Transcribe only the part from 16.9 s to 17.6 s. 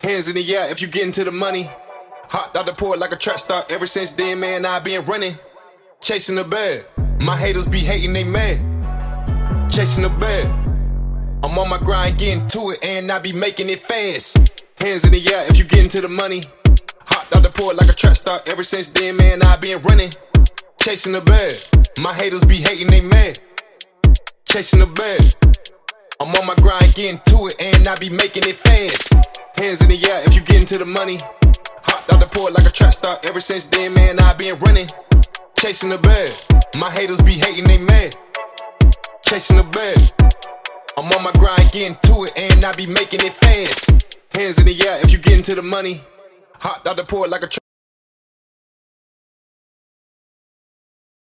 Hopped out the